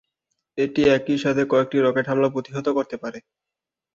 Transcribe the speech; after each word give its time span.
এটি 0.57 0.81
একই 0.97 1.17
সাথে 1.17 1.41
কয়েকটি 1.51 1.77
রকেট 1.79 2.05
হামলা 2.09 2.29
প্রতিহত 2.33 2.67
করতে 2.77 2.95
পারে। 3.03 3.19